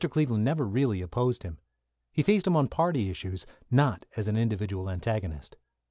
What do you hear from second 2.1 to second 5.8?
He faced him on party issues, not as an individual antagonist.